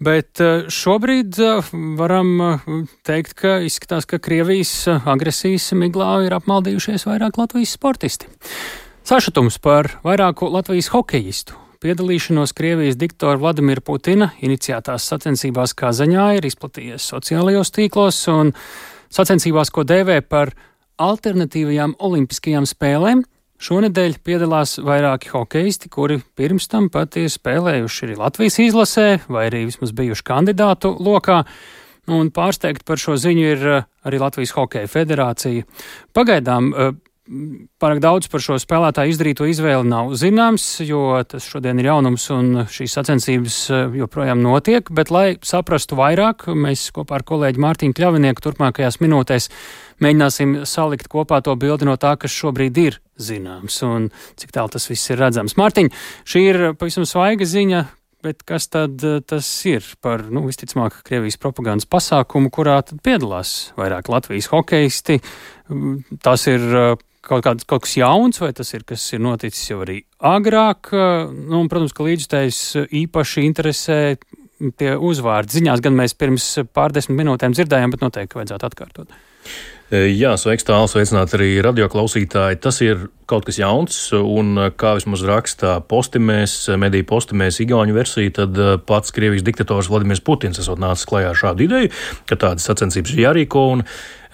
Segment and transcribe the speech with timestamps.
[0.00, 0.40] Bet
[0.72, 1.36] šobrīd
[1.98, 2.30] varam
[3.04, 8.30] teikt, ka izskatās, ka Krievijas agresijas miglā ir apmaldījušies vairāk Latvijas sportisti.
[9.04, 17.06] Sašutums par vairāku Latvijas hokejistu piedalīšanos Krievijas diktora Vladimira Putina iniciētās sacensībās Kazaņā ir izplatījies
[17.12, 18.52] sociālajos tīklos un
[19.12, 20.52] sacensībās, ko dēvē par
[21.00, 23.24] alternatīvajām olimpiskajām spēlēm.
[23.60, 29.66] Šonadēļ piedalās vairāki hokeisti, kuri pirms tam pat ir spēlējuši arī Latvijas izlasē, vai arī
[29.68, 31.42] vismaz bijuši kandidātu lokā.
[32.10, 35.66] Un pārsteigti par šo ziņu ir eh, arī Latvijas Hokeja federācija.
[36.16, 36.94] Pagaidām eh,
[37.30, 42.64] Pārāk daudz par šo spēlētāju izdarīto izvēli nav zināms, jo tas šodien ir jaunums un
[42.66, 44.90] šīs sacensības eh, joprojām notiek.
[44.90, 49.46] Bet, lai saprastu vairāk, mēs kopā ar kolēģi Mārtiņu Kļavinieku turpmākajās minūtēs
[50.02, 54.90] mēģināsim salikt kopā to bildi no tā, kas šobrīd ir zināms un cik tālu tas
[54.90, 55.54] viss ir redzams.
[55.60, 55.92] Mārtiņ,
[56.26, 57.86] šī ir pavisam svaiga ziņa,
[58.20, 63.70] Bet kas tad eh, tas ir par, nu, visticamāk, Krievijas propagandas pasākumu, kurā tad piedalās
[63.80, 65.16] vairāk Latvijas hokeisti?
[66.20, 66.90] Tas ir eh,
[67.30, 70.92] kaut, kāds, kaut kas jauns, vai tas ir kas ir noticis jau arī agrāk.
[70.92, 72.60] Nu, un, protams, ka līdzstājs
[73.04, 74.00] īpaši interesē
[74.80, 75.56] tie uzvārdi.
[75.58, 79.14] Ziņās gan mēs pirms pārdesmit minūtēm dzirdējām, bet noteikti vajadzētu atkārtot.
[79.90, 82.60] Jā, sveiks, tālāk, sveicināt arī radioklausītāji.
[82.62, 88.60] Tas ir kaut kas jauns, un kā vismaz rakstā postimēs, mediju postimēs, Igaunijas versija, tad
[88.86, 91.90] pats Krievijas diktators Vladimirs Putins esot nācis klajā ar šādu ideju,
[92.30, 93.66] ka tādas sacensības ir jārīko.
[93.74, 93.86] Un,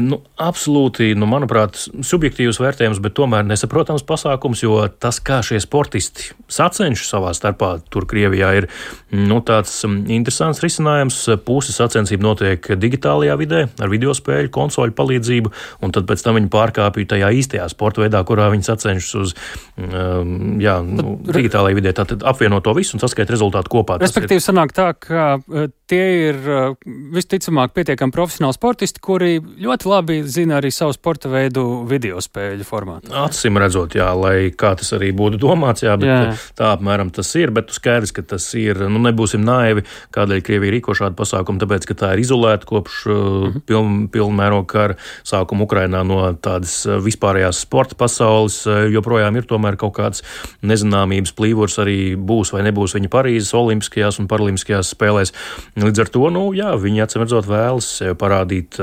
[0.00, 6.30] Nu, absolūti, nu, manuprāt, subjektīvs vērtējums, bet tomēr nesaprotams pasākums, jo tas, kā šie sportisti
[6.48, 8.68] sacenšas savā starpā, tur Krievijā ir
[9.12, 11.18] nu, tāds interesants risinājums.
[11.44, 15.41] Puses sacensību notiek digitālajā vidē, ar video spēļu, konsoļu palīdzību,
[15.82, 19.34] un tad pēc tam viņi pārkāpja tajā īstajā sporta veidā, kurā viņi sacenšas uz
[19.80, 21.94] um, jā, nu, digitālajā vidē.
[21.96, 23.98] Tad apvienot to visu un saskaitīt rezultātu kopā.
[24.02, 24.44] Respektīvi, ir...
[24.44, 26.76] sanāk tā, ka uh, tie ir uh,
[27.14, 33.12] visticamāk pietiekami profesionāli sportisti, kuri ļoti labi zina arī savu sporta veidu video spēļu formātu.
[33.22, 36.36] Acīm redzot, jā, lai kā tas arī būtu domāts, jā, bet jā.
[36.58, 37.52] tā apmēram tas ir.
[37.54, 41.98] Bet skaidrs, ka tas ir, nu, nebūsim naivi, kādēļ Krievija rīko šādu pasākumu, tāpēc, ka
[42.04, 43.20] tā ir izolēta kopš uh,
[43.50, 43.64] mhm.
[43.68, 44.98] piln, pilnmēroga kara
[45.32, 48.62] sākuma Ukrainā no tādas uh, vispārējās sporta pasaules.
[48.68, 50.22] Uh, joprojām ir tomēr kaut kāds
[50.62, 55.34] nezināmības plīvurs arī būs vai nebūs viņa Parīzes Olimpiskajās un Paralimpiskajās spēlēs.
[55.80, 57.90] Līdz ar to, nu, jā, viņi acīm redzot vēlas
[58.20, 58.78] parādīt,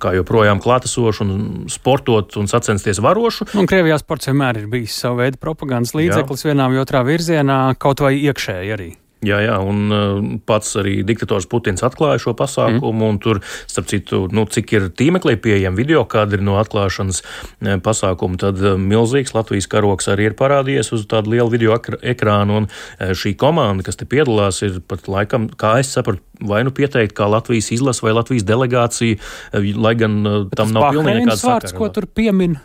[0.00, 3.46] kā joprojām joprojām klātesošu un sportot un sacensties varošu.
[3.54, 6.52] Un Krievijā sports vienmēr ir bijis savu veidu propagandas līdzeklis Jā.
[6.52, 8.90] vienā vai otrā virzienā, kaut vai iekšēji arī.
[9.24, 13.12] Jā, jā, un uh, pats arī diktators Putins atklāja šo pasākumu.
[13.14, 13.20] Mm.
[13.24, 13.40] Tur,
[13.70, 18.76] starp citu, nu, cik ir tīmeklī pieejami video kadri no atklāšanas uh, pasākuma, tad uh,
[18.80, 22.64] milzīgs Latvijas karoks arī ir parādījies uz tādu lielu video ekrānu.
[22.64, 22.68] Un
[23.16, 27.28] šī komanda, kas te piedalās, ir pat laikam, kā es sapratu, vai nu pieteikti kā
[27.30, 29.18] Latvijas izlase vai Latvijas delegācija,
[29.54, 31.76] lai gan Bet tam nav pilnīgi nekāda sakara.
[31.78, 32.58] Ko tur piemin?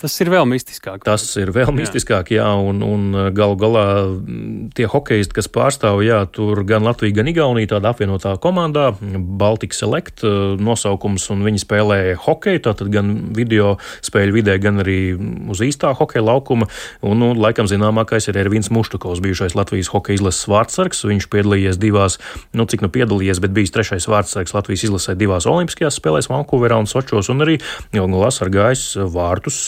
[0.00, 1.04] Tas ir vēl mistiskāk.
[1.06, 6.02] Tas ir vēl mistiskāk, jā, un, un uh, galu galā mm, tie hokeisti, kas pārstāv,
[6.04, 11.62] jā, tur gan Latvija, gan Igaunija, tāda apvienotā komandā, Baltika Select uh, nosaukums, un viņi
[11.64, 13.76] spēlē hokeju, tātad gan video
[14.06, 14.98] spēļu vidē, gan arī
[15.52, 16.68] uz īstā hokeja laukuma,
[17.00, 22.20] un, nu, laikam zināmākais ir Ervins Muštukovs, bijušais Latvijas hokeja izlases vārdsargs, viņš piedalījies divās,
[22.56, 26.90] nu, cik nu piedalījies, bet bijis trešais vārdsargs Latvijas izlasē divās olimpiskajās spēlēs, Vankūverā un
[26.90, 27.58] Sočos, un arī
[27.94, 29.64] galu galā sargājis vārtus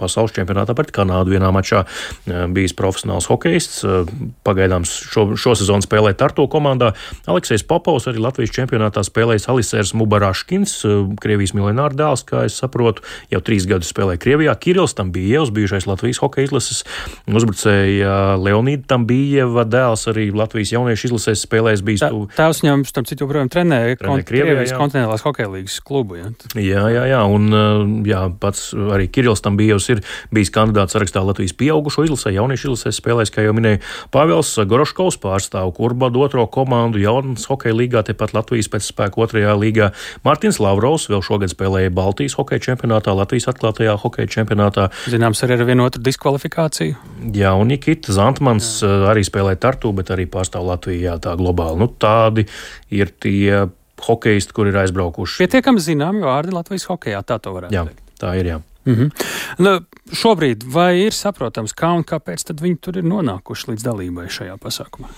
[0.00, 3.82] pasaules čempionātā pret Kanādu vienā mačā eh, bijis profesionāls hokejists.
[3.86, 4.12] Eh,
[4.46, 6.92] pagaidām šo, šo sezonu spēlē Tartu komandā.
[7.30, 13.04] Aleksis Popovs arī Latvijas čempionātā spēlējis Alisērs Mubaraškins, eh, Krievijas miljonāra dēls, kā es saprotu,
[13.32, 14.56] jau trīs gadus spēlē Krievijā.
[14.60, 16.84] Kirils Tambijevs, bijušais Latvijas hokeja izlases
[17.30, 22.04] uzbrucēja Leonīda Tambijeva dēls, arī Latvijas jauniešu izlases spēlēs bijis.
[22.04, 26.18] Tā, tēvs viņam, starp citu, joprojām trenē, trenē kont Krievijas kontinentālās hokeja līgas klubu.
[26.20, 26.30] Ja?
[26.54, 30.02] Jā, jā, jā, un jā, pats arī Kirils Tambijevs Bijevs ir
[30.34, 33.82] bijis kandidāts sarakstā Latvijas pieaugušo izlasē, jauniešu izlasē spēlēs, kā jau minēju,
[34.14, 39.90] Pāvils Goroškovs pārstāv Kurbadu otro komandu jaunas hokeja līgā, tepat Latvijas pēcspēku otrajā līgā.
[40.26, 44.88] Mārtiņš Lavrovs vēl šogad spēlēja Baltijas hokeja čempionātā, Latvijas atklātajā hokeja čempionātā.
[45.10, 46.98] Zināms, arī ar vienu otru diskvalifikāciju.
[47.34, 48.90] Jā, un Nikita Zantmans Jā.
[48.94, 51.80] Eh, arī spēlē Tartu, bet arī pārstāv Latvijā tā globāli.
[51.82, 52.46] Nu, tādi
[52.94, 53.66] ir tie
[54.04, 55.44] hokeisti, kur ir aizbraukuši.
[55.44, 58.03] Pietiekami zināmi vārdi Latvijas hokeja, tā to varētu teikt.
[58.20, 58.60] Tā ir, jā.
[58.84, 59.10] Mm -hmm.
[59.58, 59.80] nu,
[60.12, 65.08] šobrīd vai ir saprotams, kā un kāpēc viņi tur ir nonākuši līdz dalībai šajā pasākumā?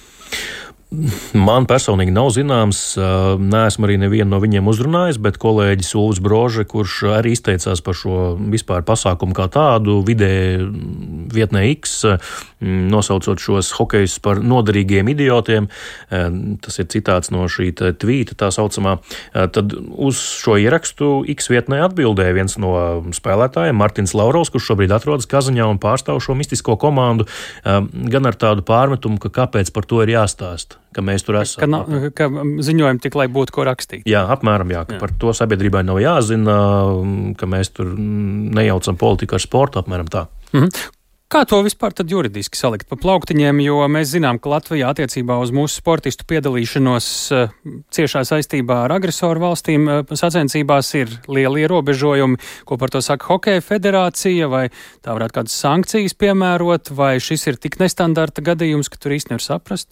[1.35, 2.79] Man personīgi nav zināms,
[3.43, 8.37] neesmu arī nevienu no viņiem uzrunājis, bet kolēģis Ulus Brože, kurš arī izteicās par šo
[8.55, 10.31] vispār pasākumu kā tādu, vidē
[11.35, 11.97] vietnē X,
[12.63, 15.67] nosaucot šos hokejus par noderīgiem idiotiem,
[16.63, 19.01] tas ir citāts no šī tvīta tā saucamā,
[19.35, 22.73] tad uz šo ierakstu X vietnē atbildēja viens no
[23.11, 27.27] spēlētājiem, Martins Laurovs, kurš šobrīd atrodas Kazaņā un pārstāv šo mistisko komandu,
[27.67, 31.63] gan ar tādu pārmetumu, ka kāpēc par to ir jāstāsta ka mēs tur esam.
[31.63, 32.31] Ka, nav, ka
[32.67, 34.07] ziņojumi tik, lai būtu ko rakstīt.
[34.09, 35.03] Jā, apmēram jā, ka jā.
[35.03, 36.59] par to sabiedrībai nav jāzina,
[37.39, 40.29] ka mēs tur nejaucam politiku ar sportu, apmēram tā.
[40.53, 40.93] Mhm.
[41.27, 45.51] Kā to vispār tad juridiski salikt pa plauktiņiem, jo mēs zinām, ka Latvijā attiecībā uz
[45.51, 47.57] mūsu sportistu piedalīšanos eh,
[47.91, 52.39] ciešā saistībā ar agresoru valstīm eh, sacensībās ir lieli ierobežojumi,
[52.71, 54.69] ko par to saka Hokeja federācija, vai
[55.03, 59.43] tā varētu kādas sankcijas piemērot, vai šis ir tik nestandarta gadījums, ka tur īsti nevar
[59.43, 59.91] saprast?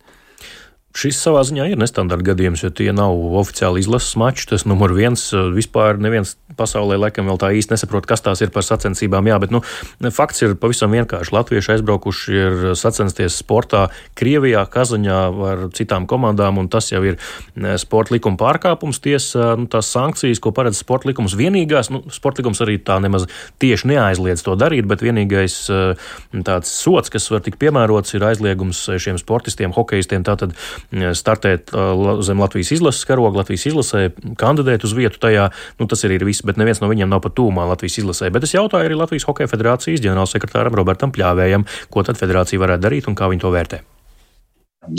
[0.95, 4.47] Šis savā ziņā ir nestandarta gadījums, jo tie nav oficiāli izlases mači.
[4.53, 8.63] Tas numur viens vispār neviens pasaulē laikam vēl tā īsti nesaprot, kas tās ir par
[8.63, 9.27] sacensībām.
[9.27, 9.59] Jā, bet nu,
[10.15, 11.35] fakts ir pavisam vienkārši.
[11.35, 15.19] Latvieši aizbraukuši ir sacensties sportā Krievijā, Kazaņā
[15.51, 17.19] ar citām komandām, un tas jau ir
[17.83, 19.03] sporta likuma pārkāpums.
[19.03, 23.27] Tiesa, nu, tās sankcijas, ko paredz sporta likums, vienīgās, nu, sporta likums arī tā nemaz
[23.63, 25.59] tieši neaizliedz to darīt, bet vienīgais
[26.47, 30.23] tāds sots, kas var tikt piemērots, ir aizliegums šiem sportistiem, hokeistiem.
[30.23, 30.55] Tātad
[30.93, 31.73] startēt
[32.27, 34.09] zem Latvijas izlases karoga, Latvijas izlasē,
[34.41, 35.51] kandidēt uz vietu tajā.
[35.81, 38.33] Nu, tas arī ir viss, bet neviens no viņiem nav pat tūmā Latvijas izlasē.
[38.35, 43.09] Bet es jautāju arī Latvijas Hokeja federācijas ģenerālsekretāram Robertam Pļāvējam, ko tad federācija varētu darīt
[43.11, 43.81] un kā viņi to vērtē.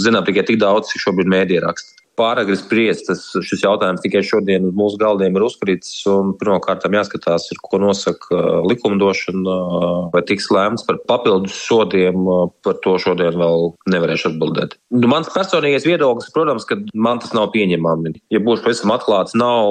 [0.02, 3.08] Zinām tikai tik daudz, cik šobrīd mēdī raksta pāragri spriest.
[3.10, 6.04] Tas, šis jautājums tikai šodien uz mūsu galdiem ir uzkrītis.
[6.40, 12.24] Pirmkārt, jāskatās, ir, ko nosaka uh, likumdošana, uh, vai tiks lēmts par papildus sodiem.
[12.26, 14.78] Uh, par to šodien vēl nevarēšu atbildēt.
[14.96, 18.16] Nu, mans personīgais viedoklis, protams, ka man tas nav pieņemami.
[18.34, 19.70] Ja būšu pavisam atklāts, nav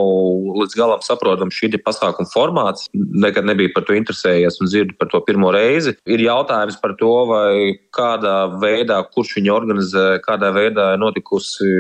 [0.60, 2.88] līdz galam saprotams šī pasākuma formāts.
[2.94, 5.96] Nekad nebija par to interesējies un dzirdu par to pirmo reizi.
[6.06, 11.70] Ir jautājums par to, vai kādā veidā, kurš viņu organizē, kādā veidā ir notikusi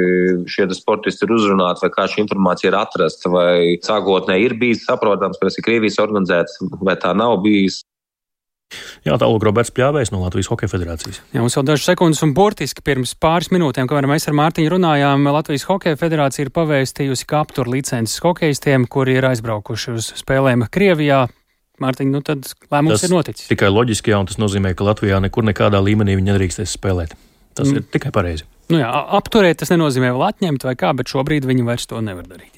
[0.54, 5.40] šie sportisti ir uzrunāti, vai kā šī informācija ir atrasta, vai sākotnēji ir bijis saprotams,
[5.40, 7.82] ka tas ir Krievijas organizēts, vai tā nav bijis.
[9.04, 11.20] Jā, tālāk Roberts Pļāvējs no Latvijas Hokeja federācijas.
[11.34, 15.28] Jā, mums vēl dažas sekundes un burtiski pirms pāris minūtēm, kamēr mēs ar Mārtiņu runājām,
[15.34, 21.26] Latvijas Hokeja federācija ir pavēstījusi, ka aptur licences hokeistiem, kuri ir aizbraukuši uz spēlēm Krievijā.
[21.82, 23.48] Mārtiņ, nu tad lēmums tas ir noticis.
[23.50, 27.16] Tikai loģiski, jā, un tas nozīmē, ka Latvijā nekur nekādā līmenī viņi nedrīkstēs spēlēt.
[27.54, 27.80] Tas mm.
[27.80, 28.46] ir tikai pareizi.
[28.72, 32.26] Nu jā, apturēt tas nenozīmē vēl atņemt vai kā, bet šobrīd viņi vairs to nevar
[32.28, 32.50] darīt.